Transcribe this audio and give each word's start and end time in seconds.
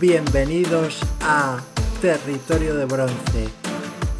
Bienvenidos 0.00 0.98
a 1.20 1.58
Territorio 2.00 2.74
de 2.74 2.86
Bronce, 2.86 3.48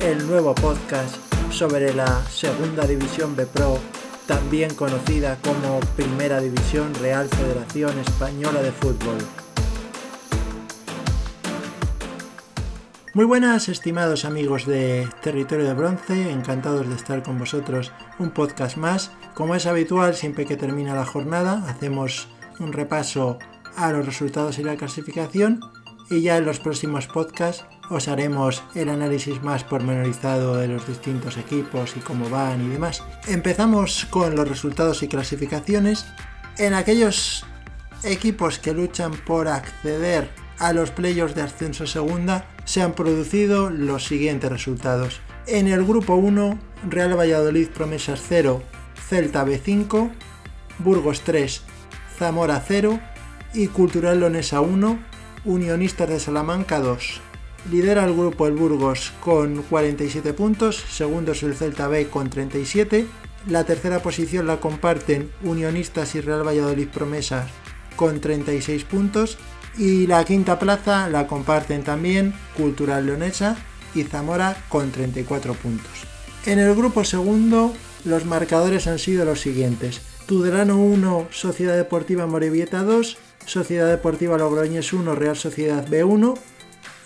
el 0.01 0.27
nuevo 0.27 0.55
podcast 0.55 1.17
sobre 1.51 1.95
la 1.95 2.23
Segunda 2.27 2.87
División 2.87 3.35
B 3.35 3.47
Pro, 3.47 3.79
también 4.27 4.75
conocida 4.75 5.39
como 5.43 5.81
Primera 5.97 6.39
División 6.39 6.95
Real 6.97 7.27
Federación 7.31 7.99
Española 7.99 8.61
de 8.61 8.73
Fútbol. 8.73 9.17
Muy 13.15 13.25
buenas, 13.25 13.71
estimados 13.71 14.27
amigos 14.27 14.67
de 14.67 15.09
Territorio 15.23 15.65
de 15.65 15.73
Bronce, 15.73 16.31
encantados 16.31 16.87
de 16.91 16.95
estar 16.95 17.23
con 17.23 17.39
vosotros 17.39 17.91
un 18.19 18.33
podcast 18.33 18.77
más. 18.77 19.13
Como 19.33 19.55
es 19.55 19.65
habitual, 19.65 20.15
siempre 20.15 20.45
que 20.45 20.59
termina 20.59 20.95
la 20.95 21.07
jornada, 21.07 21.65
hacemos 21.71 22.29
un 22.59 22.75
repaso 22.75 23.39
a 23.77 23.93
los 23.93 24.07
resultados 24.07 24.59
y 24.59 24.63
la 24.63 24.77
clasificación 24.77 25.61
y 26.11 26.23
ya 26.23 26.37
en 26.37 26.45
los 26.45 26.59
próximos 26.59 27.07
podcasts 27.07 27.65
os 27.89 28.09
haremos 28.09 28.63
el 28.75 28.89
análisis 28.89 29.43
más 29.43 29.65
pormenorizado 29.65 30.57
de 30.57 30.69
los 30.69 30.87
distintos 30.87 31.37
equipos 31.37 31.97
y 31.97 32.01
cómo 32.01 32.29
van 32.29 32.65
y 32.65 32.69
demás. 32.69 33.03
Empezamos 33.29 34.07
con 34.11 34.35
los 34.35 34.49
resultados 34.49 35.03
y 35.03 35.09
clasificaciones. 35.09 36.07
En 36.59 36.75
aquellos 36.75 37.47
equipos 38.03 38.59
que 38.59 38.73
luchan 38.73 39.13
por 39.13 39.49
acceder 39.49 40.31
a 40.59 40.73
los 40.73 40.91
playoffs 40.91 41.35
de 41.35 41.43
ascenso 41.43 41.87
segunda 41.87 42.47
se 42.65 42.83
han 42.83 42.93
producido 42.93 43.71
los 43.71 44.05
siguientes 44.05 44.51
resultados. 44.51 45.21
En 45.47 45.69
el 45.69 45.85
grupo 45.85 46.15
1, 46.15 46.59
Real 46.89 47.19
Valladolid 47.19 47.69
Promesas 47.69 48.21
0, 48.29 48.63
Celta 49.09 49.45
B5, 49.45 50.11
Burgos 50.79 51.23
3, 51.23 51.63
Zamora 52.19 52.63
0 52.67 53.01
y 53.55 53.69
Cultural 53.69 54.21
Lonesa 54.21 54.61
1, 54.61 54.99
Unionistas 55.45 56.09
de 56.09 56.21
Salamanca 56.21 56.81
2. 56.81 57.21
Lidera 57.71 58.05
el 58.05 58.15
grupo 58.15 58.47
el 58.47 58.55
Burgos 58.55 59.13
con 59.23 59.63
47 59.63 60.33
puntos, 60.33 60.77
segundo 60.77 61.33
es 61.33 61.43
el 61.43 61.55
Celta 61.55 61.89
B 61.89 62.09
con 62.09 62.31
37, 62.31 63.07
la 63.49 63.65
tercera 63.65 64.01
posición 64.01 64.47
la 64.47 64.61
comparten 64.61 65.31
Unionistas 65.43 66.15
y 66.15 66.21
Real 66.21 66.47
Valladolid 66.47 66.89
Promesas 66.89 67.47
con 67.97 68.21
36 68.21 68.85
puntos 68.85 69.39
y 69.79 70.07
la 70.07 70.25
quinta 70.25 70.59
plaza 70.59 71.09
la 71.09 71.27
comparten 71.27 71.83
también 71.83 72.35
Cultural 72.57 73.07
Leonesa 73.07 73.57
y 73.95 74.05
Zamora 74.05 74.57
con 74.69 74.91
34 74.91 75.55
puntos. 75.55 75.91
En 76.47 76.59
el 76.59 76.75
grupo 76.75 77.05
segundo 77.05 77.75
los 78.05 78.25
marcadores 78.25 78.87
han 78.87 78.99
sido 78.99 79.25
los 79.25 79.41
siguientes. 79.41 80.01
Tudelano 80.27 80.79
1, 80.79 81.29
Sociedad 81.31 81.77
Deportiva 81.77 82.27
Morevieta 82.27 82.83
2, 82.83 83.19
Sociedad 83.47 83.89
Deportiva 83.89 84.39
Logroñés 84.39 84.93
1, 84.93 85.15
Real 85.15 85.37
Sociedad 85.37 85.87
B1 85.89 86.37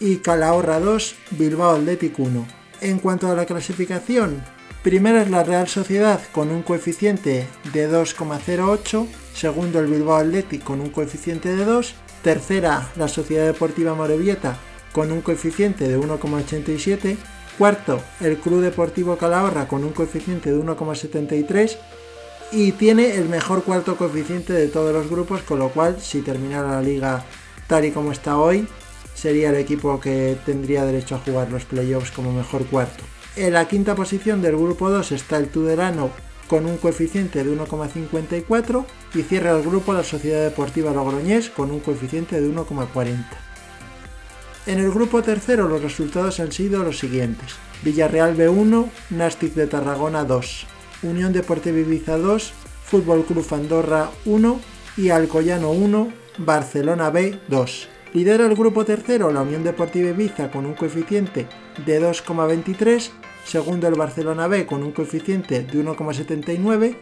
y 0.01 0.17
Calahorra 0.17 0.81
2, 0.81 1.15
Bilbao 1.33 1.77
Athletic 1.77 2.19
1. 2.19 2.47
En 2.81 2.99
cuanto 2.99 3.31
a 3.31 3.35
la 3.35 3.47
clasificación, 3.47 4.43
primera 4.83 5.23
es 5.23 5.31
la 5.31 5.45
Real 5.45 5.69
Sociedad 5.69 6.21
con 6.33 6.51
un 6.51 6.63
coeficiente 6.63 7.47
de 7.73 7.91
2,08, 7.91 9.07
segundo 9.35 9.81
el 9.81 9.87
Bilbao 9.87 10.17
Athletic 10.17 10.63
con 10.63 10.81
un 10.81 10.91
coeficiente 10.91 11.55
de 11.55 11.65
2, 11.65 11.95
tercera 12.23 12.91
la 12.97 13.09
Sociedad 13.09 13.47
Deportiva 13.47 13.95
Morevieta 13.95 14.59
con 14.93 15.11
un 15.11 15.23
coeficiente 15.23 15.89
de 15.89 15.99
1,87, 15.99 17.17
cuarto 17.59 18.01
el 18.21 18.37
Club 18.37 18.61
Deportivo 18.61 19.17
Calahorra 19.17 19.67
con 19.67 19.85
un 19.85 19.93
coeficiente 19.93 20.53
de 20.53 20.59
1,73 20.59 21.77
y 22.55 22.71
tiene 22.71 23.17
el 23.17 23.29
mejor 23.29 23.65
cuarto 23.65 23.97
coeficiente 23.97 24.53
de 24.53 24.69
todos 24.69 24.93
los 24.93 25.11
grupos, 25.11 25.43
con 25.43 25.59
lo 25.59 25.71
cual 25.71 26.01
si 26.01 26.21
terminara 26.21 26.71
la 26.71 26.83
liga 26.83 27.25
tal 27.67 27.85
y 27.85 27.91
como 27.91 28.13
está 28.13 28.39
hoy, 28.39 28.69
sería 29.13 29.51
el 29.51 29.57
equipo 29.57 29.99
que 29.99 30.39
tendría 30.47 30.85
derecho 30.85 31.17
a 31.17 31.19
jugar 31.19 31.51
los 31.51 31.65
playoffs 31.65 32.13
como 32.13 32.33
mejor 32.33 32.65
cuarto. 32.67 33.03
En 33.35 33.55
la 33.55 33.67
quinta 33.67 33.97
posición 33.97 34.41
del 34.41 34.57
grupo 34.57 34.89
2 34.89 35.11
está 35.11 35.37
el 35.39 35.49
Tudelano 35.49 36.11
con 36.47 36.67
un 36.67 36.77
coeficiente 36.77 37.43
de 37.43 37.51
1,54 37.51 38.85
y 39.15 39.23
cierra 39.23 39.57
el 39.57 39.63
grupo 39.65 39.93
la 39.93 40.05
Sociedad 40.05 40.45
Deportiva 40.45 40.93
Logroñés 40.93 41.51
con 41.51 41.73
un 41.73 41.81
coeficiente 41.81 42.41
de 42.41 42.49
1,40. 42.49 43.17
En 44.67 44.79
el 44.79 44.93
grupo 44.93 45.23
tercero 45.23 45.69
los 45.69 45.83
resultados 45.83 46.39
han 46.39 46.53
sido 46.53 46.85
los 46.85 46.99
siguientes. 46.99 47.57
Villarreal 47.83 48.37
B1, 48.37 48.89
Nastic 49.11 49.55
de 49.55 49.67
Tarragona 49.67 50.25
2, 50.25 50.67
Unión 51.05 51.33
Deportiva 51.33 51.79
Ibiza 51.79 52.17
2, 52.17 52.53
Fútbol 52.85 53.25
Club 53.25 53.47
Andorra 53.53 54.11
1 54.25 54.61
y 54.97 55.11
Alcoyano 55.11 55.71
1, 55.71 56.13
Barcelona 56.39 57.11
B 57.11 57.39
2. 57.49 57.89
Lidera 58.15 58.47
el 58.47 58.55
grupo 58.55 58.85
tercero 58.85 59.31
la 59.33 59.43
Unión 59.43 59.65
Deportiva 59.65 60.11
Ibiza 60.11 60.51
con 60.51 60.67
un 60.67 60.75
coeficiente 60.75 61.47
de 61.85 62.01
2,23, 62.01 63.11
segundo 63.45 63.89
el 63.89 63.95
Barcelona 63.95 64.47
B 64.49 64.67
con 64.67 64.83
un 64.83 64.93
coeficiente 64.93 65.63
de 65.63 65.85
1,79, 65.85 66.97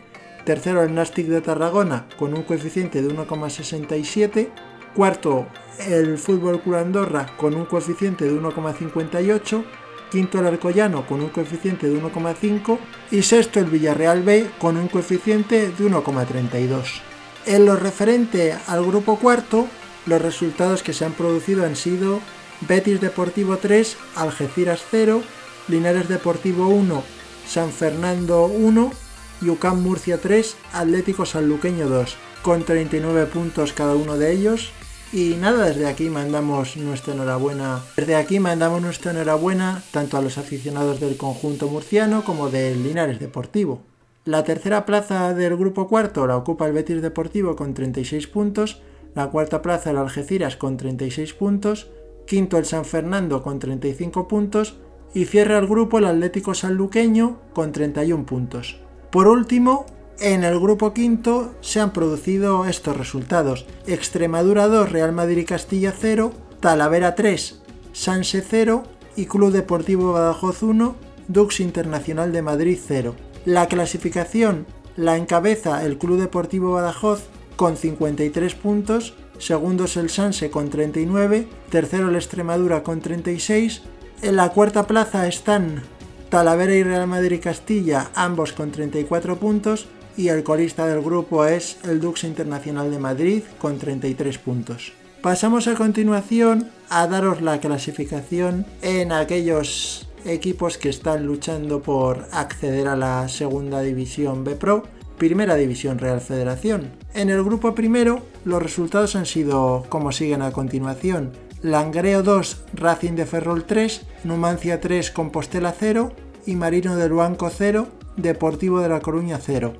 tercero 0.45 0.83
el 0.83 0.95
Nastic 0.95 1.27
de 1.27 1.41
Tarragona 1.41 2.07
con 2.19 2.35
un 2.35 2.43
coeficiente 2.43 3.03
de 3.03 3.09
1,67, 3.15 4.49
cuarto 4.95 5.47
el 5.89 6.19
Fútbol 6.19 6.61
Club 6.61 6.77
Andorra 6.77 7.27
con 7.37 7.55
un 7.55 7.67
coeficiente 7.67 8.25
de 8.25 8.33
1,58, 8.33 9.65
quinto 10.13 10.39
el 10.39 10.47
Alcoyano 10.47 11.07
con 11.07 11.23
un 11.23 11.31
coeficiente 11.31 11.89
de 11.89 12.01
1,5 12.01 12.79
y 13.11 13.23
sexto 13.23 13.61
el 13.61 13.67
Villarreal 13.67 14.23
B 14.23 14.51
con 14.59 14.77
un 14.77 14.89
coeficiente 14.89 15.71
de 15.71 15.85
1,32. 15.85 17.01
En 17.47 17.65
lo 17.65 17.77
referente 17.77 18.55
al 18.67 18.85
grupo 18.85 19.19
cuarto, 19.19 19.67
los 20.05 20.21
resultados 20.21 20.83
que 20.83 20.93
se 20.93 21.07
han 21.07 21.13
producido 21.13 21.65
han 21.65 21.77
sido 21.77 22.21
Betis 22.61 23.01
Deportivo 23.01 23.57
3, 23.57 23.97
Algeciras 24.17 24.85
0, 24.91 25.23
Linares 25.69 26.09
Deportivo 26.09 26.69
1, 26.69 27.03
San 27.49 27.73
Fernando 27.73 28.45
1, 28.45 28.93
Yucán 29.41 29.83
Murcia 29.83 30.19
3, 30.21 30.57
Atlético 30.75 31.25
Sanluqueño 31.25 31.89
2, 31.89 32.17
con 32.43 32.65
39 32.65 33.27
puntos 33.27 33.73
cada 33.73 33.95
uno 33.95 34.19
de 34.19 34.33
ellos, 34.33 34.73
y 35.13 35.35
nada, 35.35 35.67
desde 35.67 35.87
aquí 35.87 36.09
mandamos 36.09 36.77
nuestra 36.79 37.13
enhorabuena. 37.13 37.83
Desde 37.97 38.17
aquí 38.17 38.41
mandamos 38.41 38.81
nuestra 38.81 39.11
enhorabuena 39.11 39.83
tanto 39.91 40.17
a 40.17 40.23
los 40.23 40.39
aficionados 40.39 41.01
del 41.01 41.19
conjunto 41.19 41.69
murciano 41.69 42.25
como 42.25 42.49
del 42.49 42.83
Linares 42.83 43.21
Deportivo. 43.21 43.83
La 44.25 44.43
tercera 44.45 44.87
plaza 44.87 45.35
del 45.35 45.57
grupo 45.57 45.87
cuarto 45.87 46.27
la 46.27 46.37
ocupa 46.37 46.67
el 46.67 46.73
Betis 46.73 47.03
Deportivo 47.03 47.57
con 47.57 47.75
36 47.75 48.27
puntos, 48.29 48.81
la 49.15 49.29
cuarta 49.29 49.61
plaza 49.61 49.91
el 49.91 49.99
Algeciras 49.99 50.57
con 50.57 50.79
36 50.79 51.35
puntos, 51.35 51.89
quinto 52.27 52.57
el 52.57 52.65
San 52.65 52.87
Fernando 52.87 53.43
con 53.43 53.59
35 53.59 54.29
puntos 54.29 54.77
y 55.13 55.27
cierra 55.27 55.59
el 55.59 55.67
grupo 55.67 55.99
el 55.99 56.07
Atlético 56.07 56.55
Sanluqueño 56.55 57.39
con 57.53 57.73
31 57.73 58.25
puntos. 58.25 58.81
Por 59.11 59.29
último, 59.29 59.85
en 60.23 60.45
el 60.45 60.61
grupo 60.61 60.95
quinto 60.95 61.53
se 61.63 61.81
han 61.81 61.93
producido 61.93 62.65
estos 62.67 62.97
resultados. 62.97 63.67
Extremadura 63.89 64.69
2, 64.69 64.93
Real 64.93 65.11
Madrid 65.11 65.39
y 65.39 65.45
Castilla 65.45 65.93
0, 65.99 66.33
Talavera 66.61 67.17
3, 67.17 67.61
Sanse 67.93 68.41
0 68.49 68.85
y 69.17 69.27
Club 69.27 69.51
Deportivo 69.51 70.13
Badajoz 70.13 70.63
1, 70.63 70.95
Dux 71.27 71.59
Internacional 71.59 72.33
de 72.33 72.41
Madrid 72.41 72.79
0. 72.81 73.17
La 73.45 73.67
clasificación 73.67 74.67
la 74.97 75.17
encabeza 75.17 75.85
el 75.85 75.99
Club 75.99 76.21
Deportivo 76.21 76.75
Badajoz 76.75 77.25
con 77.57 77.77
53 77.77 78.55
puntos, 78.55 79.15
segundo 79.39 79.87
es 79.87 79.97
el 79.97 80.09
Sanse 80.09 80.53
con 80.53 80.71
39, 80.71 81.49
tercero 81.69 82.11
el 82.11 82.17
Extremadura 82.17 82.85
con 82.85 83.01
36, 83.01 83.83
en 84.23 84.37
la 84.37 84.51
cuarta 84.51 84.87
plaza 84.87 85.27
están 85.27 85.83
Talavera 86.31 86.75
y 86.75 86.85
Real 86.85 87.09
Madrid 87.09 87.39
y 87.39 87.41
Castilla, 87.41 88.11
ambos 88.15 88.53
con 88.53 88.71
34 88.71 89.37
puntos, 89.39 89.89
y 90.17 90.29
el 90.29 90.43
colista 90.43 90.87
del 90.87 91.01
grupo 91.01 91.45
es 91.45 91.79
el 91.85 92.01
Dux 92.01 92.25
Internacional 92.25 92.91
de 92.91 92.99
Madrid 92.99 93.43
con 93.59 93.79
33 93.79 94.39
puntos. 94.39 94.93
Pasamos 95.23 95.69
a 95.69 95.75
continuación 95.75 96.71
a 96.89 97.07
daros 97.07 97.43
la 97.43 97.61
clasificación 97.61 98.67
en 98.83 99.13
aquellos 99.13 100.09
equipos 100.25 100.79
que 100.79 100.89
están 100.89 101.27
luchando 101.27 101.83
por 101.83 102.27
acceder 102.33 102.89
a 102.89 102.97
la 102.97 103.29
segunda 103.29 103.83
división 103.83 104.45
B 104.45 104.57
Pro, 104.57 104.85
primera 105.19 105.55
división 105.55 105.99
Real 105.99 106.21
Federación. 106.21 106.91
En 107.15 107.31
el 107.31 107.43
grupo 107.45 107.75
primero 107.75 108.23
los 108.45 108.63
resultados 108.63 109.15
han 109.15 109.27
sido 109.27 109.85
como 109.89 110.13
siguen 110.13 110.43
a 110.43 110.53
continuación. 110.53 111.33
Langreo 111.63 112.25
2, 112.25 112.65
Racing 112.75 113.13
de 113.13 113.27
Ferrol 113.27 113.65
3, 113.65 114.03
Numancia 114.25 114.81
3, 114.81 115.13
Compostela 115.13 115.73
0 115.79 116.13
y 116.47 116.57
Marino 116.57 116.97
del 116.97 117.13
Banco 117.13 117.49
0, 117.49 117.87
Deportivo 118.17 118.81
de 118.81 118.89
La 118.89 119.01
Coruña 119.01 119.39
0. 119.41 119.73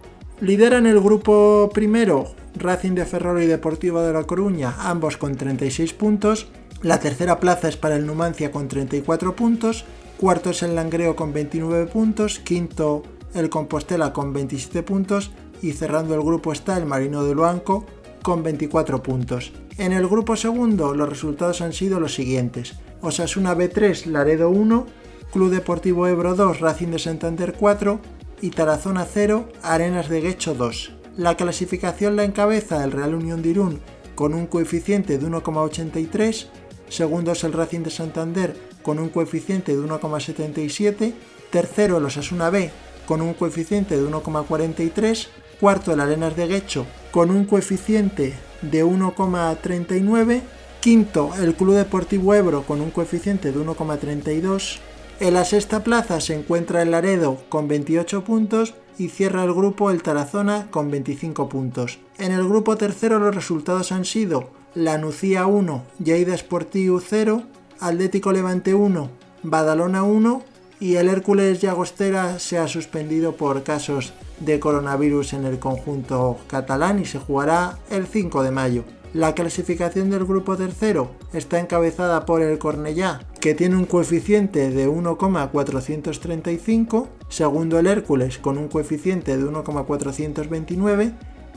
Lideran 0.43 0.87
el 0.87 1.01
grupo 1.01 1.71
primero 1.73 2.35
Racing 2.57 2.97
de 2.97 3.07
Ferrol 3.07 3.45
y 3.45 3.47
Deportivo 3.47 4.03
de 4.03 4.13
La 4.13 4.25
Coruña, 4.25 4.75
ambos 4.81 5.17
con 5.17 5.37
36 5.37 5.93
puntos. 5.93 6.49
La 6.83 6.99
tercera 6.99 7.39
plaza 7.39 7.69
es 7.69 7.77
para 7.77 7.95
el 7.95 8.07
Numancia 8.07 8.51
con 8.51 8.67
34 8.67 9.37
puntos. 9.37 9.85
Cuarto 10.19 10.51
es 10.51 10.65
el 10.65 10.75
Langreo 10.75 11.15
con 11.15 11.33
29 11.33 11.87
puntos. 11.87 12.41
Quinto 12.41 13.05
el 13.35 13.51
Compostela 13.51 14.13
con 14.13 14.33
27 14.33 14.83
puntos. 14.83 15.31
Y 15.63 15.75
cerrando 15.75 16.17
el 16.17 16.23
grupo 16.23 16.53
está 16.53 16.77
el 16.77 16.87
Marino 16.87 17.23
del 17.23 17.37
Banco 17.37 17.87
con 18.25 18.43
24 18.43 19.01
puntos. 19.01 19.53
En 19.79 19.93
el 19.93 20.09
grupo 20.09 20.35
segundo 20.35 20.93
los 20.93 21.09
resultados 21.09 21.61
han 21.61 21.73
sido 21.73 22.01
los 22.01 22.17
siguientes. 22.17 22.75
Osasuna 23.01 23.55
B3, 23.55 24.07
Laredo 24.07 24.51
1, 24.51 24.87
Club 25.33 25.51
Deportivo 25.53 26.09
Ebro 26.09 26.35
2, 26.35 26.59
Racing 26.59 26.89
de 26.89 26.99
Santander 26.99 27.55
4 27.57 28.01
y 28.43 28.51
Tarazona 28.51 29.07
0, 29.11 29.49
Arenas 29.63 30.11
de 30.11 30.21
Guecho 30.21 30.53
2. 30.55 30.93
La 31.17 31.37
clasificación 31.37 32.17
la 32.17 32.25
encabeza 32.25 32.85
el 32.85 32.93
Real 32.93 33.15
Unión 33.15 33.41
de 33.41 33.51
Irún 33.51 33.81
con 34.15 34.35
un 34.35 34.47
coeficiente 34.47 35.17
de 35.17 35.27
1,83, 35.27 36.49
segundo 36.89 37.33
es 37.33 37.45
el 37.45 37.53
Racing 37.55 37.81
de 37.81 37.91
Santander 37.91 38.55
con 38.83 38.99
un 38.99 39.09
coeficiente 39.09 39.75
de 39.75 39.83
1,77, 39.83 41.15
tercero 41.51 41.97
el 41.97 42.05
Osasuna 42.05 42.51
B 42.51 42.71
con 43.07 43.23
un 43.23 43.33
coeficiente 43.35 43.97
de 43.97 44.07
1,43, 44.07 45.29
cuarto 45.61 45.93
el 45.93 46.01
Arenas 46.01 46.37
de 46.37 46.47
Guecho 46.49 46.85
con 47.11 47.31
un 47.31 47.45
coeficiente 47.45 48.35
de 48.61 48.85
1,39, 48.85 50.43
quinto 50.81 51.31
el 51.41 51.55
Club 51.55 51.77
Deportivo 51.77 52.35
Ebro 52.35 52.65
con 52.65 52.81
un 52.81 52.91
coeficiente 52.91 53.53
de 53.53 53.59
1,32, 53.59 54.79
en 55.21 55.35
la 55.35 55.45
sexta 55.45 55.85
plaza 55.85 56.21
se 56.21 56.35
encuentra 56.35 56.83
el 56.83 56.91
Laredo 56.91 57.39
con 57.49 57.69
28 57.69 58.25
puntos 58.25 58.75
y 58.99 59.09
cierra 59.09 59.45
el 59.45 59.53
grupo 59.53 59.91
el 59.91 60.03
Tarazona 60.03 60.71
con 60.71 60.91
25 60.91 61.49
puntos. 61.49 61.99
En 62.19 62.33
el 62.33 62.47
grupo 62.47 62.77
tercero 62.77 63.19
los 63.19 63.35
resultados 63.35 63.93
han 63.93 64.05
sido 64.05 64.51
la 64.75 64.99
Nucía 64.99 65.47
1, 65.47 65.83
Lleida 66.03 66.37
Sportiu 66.37 67.01
0, 67.01 67.43
Atlético 67.81 68.33
Levante 68.33 68.75
1, 68.75 69.11
Badalona 69.43 70.03
1 70.03 70.43
y 70.81 70.97
el 70.97 71.09
Hércules 71.09 71.61
Llagostera 71.61 72.39
se 72.39 72.59
ha 72.59 72.67
suspendido 72.67 73.37
por 73.37 73.63
casos 73.63 74.13
de 74.41 74.59
coronavirus 74.59 75.35
en 75.35 75.45
el 75.45 75.59
conjunto 75.59 76.39
catalán 76.49 76.99
y 76.99 77.05
se 77.05 77.19
jugará 77.19 77.79
el 77.91 78.07
5 78.07 78.43
de 78.43 78.51
mayo. 78.51 78.85
La 79.15 79.35
clasificación 79.35 80.09
del 80.09 80.25
grupo 80.25 80.57
tercero 80.57 81.11
está 81.35 81.61
encabezada 81.61 82.25
por 82.25 82.41
el 82.41 82.59
Cornellá, 82.59 83.21
que 83.43 83.55
tiene 83.55 83.77
un 83.77 83.85
coeficiente 83.85 84.71
de 84.71 84.89
1,435, 84.89 87.09
segundo 87.29 87.79
el 87.79 87.89
Hércules 87.89 88.39
con 88.39 88.57
un 88.57 88.69
coeficiente 88.69 89.37
de 89.37 89.45
1,429, 89.45 91.13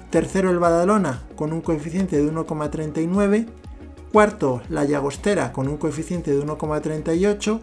tercero 0.09 0.49
el 0.49 0.59
Badalona 0.59 1.23
con 1.37 1.53
un 1.53 1.61
coeficiente 1.61 2.17
de 2.17 2.29
1,39, 2.29 3.45
cuarto 4.11 4.61
la 4.67 4.83
Llagostera 4.83 5.53
con 5.53 5.69
un 5.69 5.77
coeficiente 5.77 6.35
de 6.35 6.45
1,38, 6.45 7.61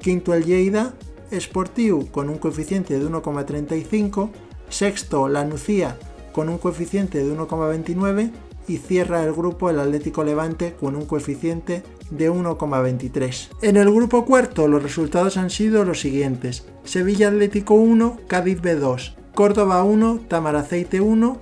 quinto 0.00 0.34
el 0.34 0.44
Lleida 0.44 0.94
Sportiu 1.32 2.08
con 2.12 2.28
un 2.28 2.38
coeficiente 2.38 2.96
de 2.96 3.04
1,35, 3.04 4.30
sexto 4.68 5.26
la 5.26 5.44
Nucía 5.44 5.98
con 6.32 6.48
un 6.48 6.58
coeficiente 6.58 7.24
de 7.24 7.36
1,29 7.36 8.30
y 8.68 8.78
cierra 8.78 9.24
el 9.24 9.32
grupo 9.32 9.70
el 9.70 9.80
Atlético 9.80 10.24
Levante 10.24 10.74
con 10.78 10.96
un 10.96 11.06
coeficiente 11.06 11.82
de 12.10 12.30
1,23. 12.30 13.48
En 13.62 13.76
el 13.76 13.90
grupo 13.90 14.24
cuarto 14.24 14.68
los 14.68 14.82
resultados 14.82 15.36
han 15.36 15.50
sido 15.50 15.84
los 15.84 16.00
siguientes. 16.00 16.66
Sevilla 16.84 17.28
Atlético 17.28 17.74
1, 17.74 18.20
Cádiz 18.26 18.60
B2, 18.60 19.14
Córdoba 19.34 19.82
1, 19.82 20.20
Tamaraceite 20.28 21.00
1 21.00 21.40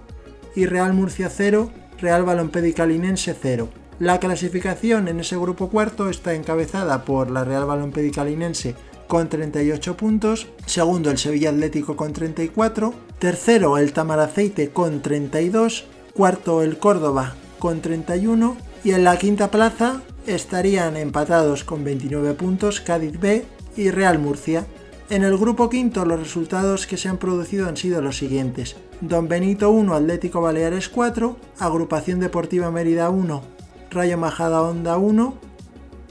y 0.54 0.66
Real 0.66 0.94
Murcia 0.94 1.28
0, 1.28 1.70
Real 2.00 2.24
Balompedicalinense 2.24 3.36
0. 3.40 3.68
La 3.98 4.18
clasificación 4.18 5.08
en 5.08 5.20
ese 5.20 5.36
grupo 5.36 5.68
cuarto 5.68 6.08
está 6.08 6.34
encabezada 6.34 7.04
por 7.04 7.30
la 7.30 7.44
Real 7.44 7.66
Balompedicalinense 7.66 8.74
con 9.10 9.28
38 9.28 9.96
puntos, 9.96 10.46
segundo 10.66 11.10
el 11.10 11.18
Sevilla 11.18 11.50
Atlético 11.50 11.96
con 11.96 12.12
34, 12.12 12.94
tercero 13.18 13.76
el 13.76 13.92
Tamaraceite 13.92 14.70
con 14.70 15.02
32, 15.02 15.84
cuarto 16.14 16.62
el 16.62 16.78
Córdoba 16.78 17.34
con 17.58 17.80
31 17.80 18.56
y 18.84 18.92
en 18.92 19.04
la 19.04 19.18
quinta 19.18 19.50
plaza 19.50 20.02
estarían 20.26 20.96
empatados 20.96 21.64
con 21.64 21.84
29 21.84 22.34
puntos 22.34 22.80
Cádiz 22.80 23.18
B 23.18 23.44
y 23.76 23.90
Real 23.90 24.18
Murcia. 24.18 24.66
En 25.08 25.24
el 25.24 25.36
grupo 25.36 25.68
quinto 25.68 26.04
los 26.04 26.20
resultados 26.20 26.86
que 26.86 26.96
se 26.96 27.08
han 27.08 27.18
producido 27.18 27.68
han 27.68 27.76
sido 27.76 28.00
los 28.00 28.16
siguientes. 28.16 28.76
Don 29.00 29.28
Benito 29.28 29.70
1, 29.70 29.94
Atlético 29.94 30.40
Baleares 30.40 30.88
4, 30.88 31.36
Agrupación 31.58 32.20
Deportiva 32.20 32.70
Mérida 32.70 33.10
1, 33.10 33.42
Rayo 33.90 34.18
Majada 34.18 34.62
Honda 34.62 34.98
1 34.98 35.34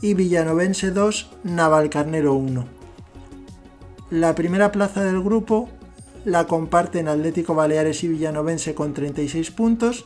y 0.02 0.13
Villanovense 0.16 0.92
2, 0.92 1.30
Navalcarnero 1.44 2.34
1. 2.34 2.66
La 4.10 4.34
primera 4.34 4.72
plaza 4.72 5.04
del 5.04 5.22
grupo 5.22 5.69
la 6.25 6.45
comparten 6.45 7.07
Atlético 7.07 7.56
Baleares 7.56 8.04
y 8.04 8.07
Villanovense 8.07 8.75
con 8.75 8.94
36 8.94 9.51
puntos. 9.51 10.06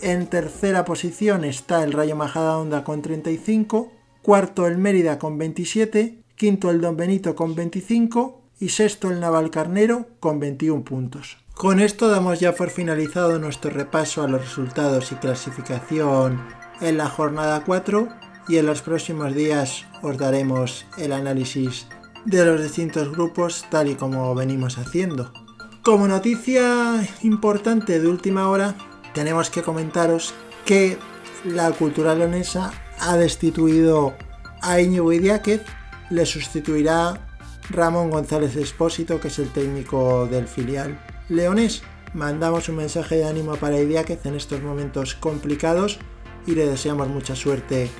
En 0.00 0.26
tercera 0.26 0.84
posición 0.84 1.44
está 1.44 1.84
el 1.84 1.92
Rayo 1.92 2.16
Majadahonda 2.16 2.82
con 2.82 3.02
35, 3.02 3.92
cuarto 4.22 4.66
el 4.66 4.78
Mérida 4.78 5.18
con 5.18 5.38
27, 5.38 6.18
quinto 6.34 6.70
el 6.70 6.80
Don 6.80 6.96
Benito 6.96 7.36
con 7.36 7.54
25 7.54 8.40
y 8.58 8.70
sexto 8.70 9.10
el 9.10 9.20
Navalcarnero 9.20 10.06
con 10.18 10.40
21 10.40 10.84
puntos. 10.84 11.38
Con 11.54 11.80
esto 11.80 12.08
damos 12.08 12.40
ya 12.40 12.54
por 12.54 12.70
finalizado 12.70 13.38
nuestro 13.38 13.70
repaso 13.70 14.22
a 14.22 14.28
los 14.28 14.40
resultados 14.40 15.12
y 15.12 15.16
clasificación 15.16 16.40
en 16.80 16.96
la 16.96 17.08
jornada 17.08 17.62
4 17.64 18.08
y 18.48 18.56
en 18.56 18.66
los 18.66 18.82
próximos 18.82 19.34
días 19.34 19.84
os 20.02 20.18
daremos 20.18 20.86
el 20.98 21.12
análisis 21.12 21.86
de 22.24 22.44
los 22.44 22.62
distintos 22.62 23.10
grupos 23.10 23.64
tal 23.70 23.88
y 23.88 23.94
como 23.94 24.34
venimos 24.34 24.78
haciendo. 24.78 25.32
Como 25.82 26.06
noticia 26.06 27.06
importante 27.22 27.98
de 27.98 28.06
última 28.06 28.48
hora, 28.48 28.74
tenemos 29.14 29.50
que 29.50 29.62
comentaros 29.62 30.32
que 30.64 30.96
la 31.44 31.70
cultura 31.72 32.14
leonesa 32.14 32.72
ha 33.00 33.16
destituido 33.16 34.14
a 34.60 34.80
Íñigo 34.80 35.12
Idiáquez, 35.12 35.62
le 36.10 36.24
sustituirá 36.24 37.28
Ramón 37.70 38.10
González 38.10 38.54
Espósito, 38.56 39.20
que 39.20 39.28
es 39.28 39.38
el 39.38 39.50
técnico 39.50 40.28
del 40.28 40.46
filial 40.46 41.00
leonés. 41.28 41.82
Mandamos 42.14 42.68
un 42.68 42.76
mensaje 42.76 43.16
de 43.16 43.24
ánimo 43.24 43.56
para 43.56 43.80
Idiáquez 43.80 44.24
en 44.26 44.34
estos 44.36 44.62
momentos 44.62 45.14
complicados 45.14 45.98
y 46.46 46.54
le 46.54 46.66
deseamos 46.66 47.08
mucha 47.08 47.34
suerte 47.34 47.90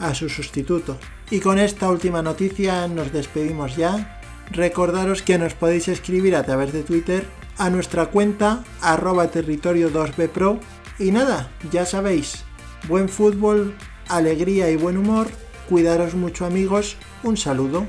a 0.00 0.14
su 0.14 0.28
sustituto. 0.28 0.98
Y 1.30 1.40
con 1.40 1.58
esta 1.58 1.88
última 1.88 2.22
noticia 2.22 2.88
nos 2.88 3.12
despedimos 3.12 3.76
ya. 3.76 4.20
Recordaros 4.50 5.22
que 5.22 5.38
nos 5.38 5.54
podéis 5.54 5.86
escribir 5.86 6.34
a 6.34 6.42
través 6.42 6.72
de 6.72 6.82
Twitter 6.82 7.24
a 7.56 7.70
nuestra 7.70 8.06
cuenta 8.06 8.64
arroba 8.80 9.30
territorio 9.30 9.92
2bpro. 9.92 10.58
Y 10.98 11.12
nada, 11.12 11.50
ya 11.70 11.86
sabéis, 11.86 12.44
buen 12.88 13.08
fútbol, 13.08 13.74
alegría 14.08 14.70
y 14.70 14.76
buen 14.76 14.96
humor. 14.96 15.28
Cuidaros 15.68 16.14
mucho 16.14 16.46
amigos. 16.46 16.96
Un 17.22 17.36
saludo. 17.36 17.86